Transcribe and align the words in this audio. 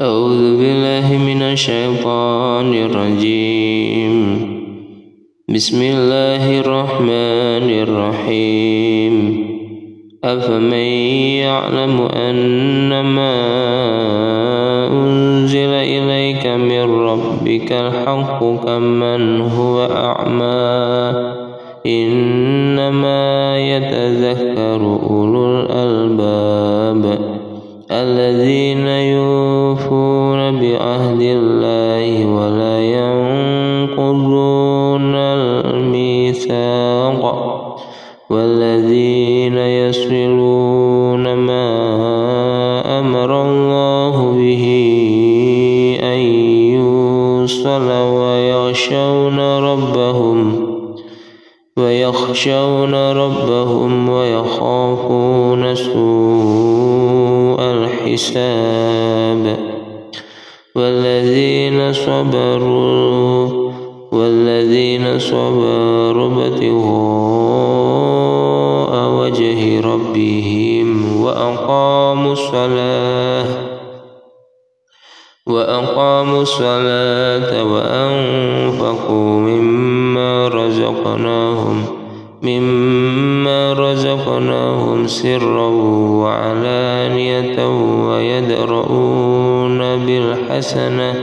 أعوذ 0.00 0.58
بالله 0.58 1.18
من 1.18 1.42
الشيطان 1.42 2.74
الرجيم. 2.74 4.14
بسم 5.48 5.82
الله 5.82 6.60
الرحمن 6.60 7.68
الرحيم. 7.70 9.14
أفمن 10.24 10.86
يعلم 11.46 12.00
أنما 12.00 13.34
أنزل 14.90 15.70
إليك 15.70 16.46
من 16.46 16.82
ربك 16.82 17.72
الحق 17.72 18.40
كمن 18.66 19.40
هو 19.40 19.88
أعمى؟ 19.90 20.74
إنما 21.86 23.58
يتذكر 23.58 24.98
أولو 25.10 25.60
الألباب 25.60 27.18
الذين 27.90 28.86
يوفون 28.86 29.53
بعهد 31.14 31.22
الله 31.22 32.26
ولا 32.26 32.80
ينقضون 33.90 34.34
الميثاق 35.74 37.22
والذين 38.30 39.58
يصلون 39.58 41.34
ما 41.34 41.70
أمر 42.98 43.42
الله 43.42 44.32
به 44.32 44.66
أن 46.02 46.18
يوصل 46.74 47.90
ويخشون 47.90 49.38
ربهم 49.58 50.64
ويخشون 51.76 52.94
ربهم 52.94 54.08
ويخافون 54.08 55.74
سوء 55.74 57.60
الحساب 57.60 58.93
والذين 61.34 61.92
صبروا 61.92 63.72
والذين 64.12 65.18
صبروا 65.18 66.46
ابتغاء 66.46 66.94
وجه 69.18 69.80
ربهم 69.80 71.20
وأقاموا 71.22 72.32
الصلاة 72.32 73.44
وأقاموا 75.46 76.42
الصلاة 76.42 77.64
وأنفقوا 77.64 79.30
مما 79.40 80.48
رزقناهم 80.48 81.84
مما 82.42 83.72
رزقناهم 83.72 85.06
سرا 85.06 85.68
وعلانية 86.22 87.66
ويدرؤون 88.08 89.13
بالحسنة 90.54 91.14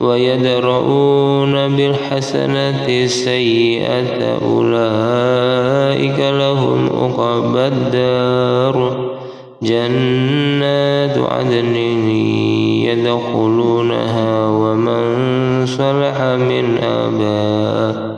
ويدرؤون 0.00 1.76
بالحسنة 1.76 2.86
السيئة 2.88 4.38
أولئك 4.42 6.18
لهم 6.18 6.86
عقبى 6.86 7.66
الدار. 7.66 9.12
جنات 9.62 11.18
عدن 11.18 11.76
يدخلونها 12.90 14.48
ومن 14.48 15.66
صلح 15.66 16.22
من 16.22 16.78
آبائهم 16.82 18.12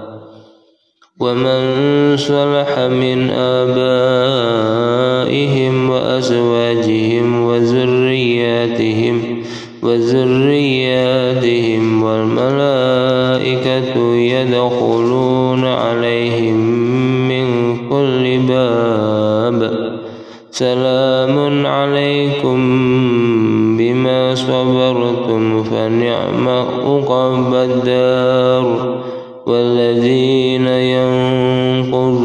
ومن 1.20 2.16
صلح 2.16 2.78
من 2.78 3.30
آبائهم 3.30 4.74
وأزواجهم 5.90 7.44
وذرياتهم 7.46 9.42
وذرياتهم 9.84 11.82
والملائكة 12.02 13.94
يدخلون 14.14 15.64
عليهم 15.64 16.56
من 17.28 17.76
كل 17.88 18.38
باب. 18.48 19.60
سلام 20.50 21.66
عليكم 21.66 22.58
بما 23.78 24.34
صبرتم 24.34 25.62
فنعم 25.62 26.48
عقبى 26.48 27.62
الدار. 27.64 28.94
والذين 29.46 30.66
ينقضون 30.66 32.24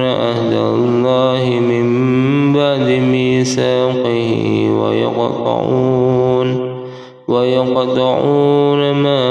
عهد 0.00 0.52
الله 0.52 1.60
من 1.60 1.86
بعد 2.52 2.88
ميثاقه 2.88 4.32
ويقطعون 4.80 5.89
ويقطعون 7.30 8.90
ما 8.90 9.22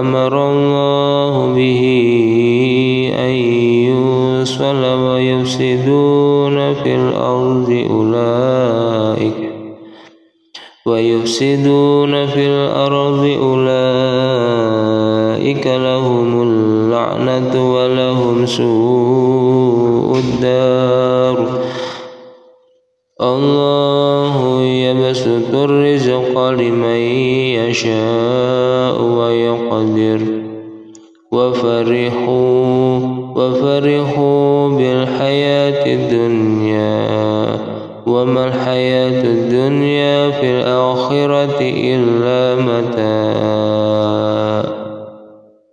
أمر 0.00 0.50
الله 0.50 1.54
به 1.54 1.82
أن 3.18 3.34
يوصل 3.90 4.84
ويفسدون 4.84 6.74
في 6.74 6.94
الأرض 6.94 7.86
أولئك 7.90 9.50
ويفسدون 10.86 12.26
في 12.26 12.46
الأرض 12.46 13.38
أولئك 13.42 13.66
لهم 15.66 16.42
اللعنة 16.42 17.74
ولهم 17.74 18.46
سوء 18.46 20.18
الدار. 20.18 21.60
الله 23.20 23.89
الرزق 26.00 26.48
لمن 26.48 26.96
يشاء 27.60 29.02
ويقدر. 29.02 30.20
وفرحوا 31.32 32.98
وفرحوا 33.36 34.68
بالحياة 34.68 35.86
الدنيا. 35.86 37.58
وما 38.06 38.46
الحياة 38.46 39.22
الدنيا 39.24 40.30
في 40.30 40.46
الآخرة 40.46 41.58
إلا 41.60 42.62
متاع. 42.62 43.69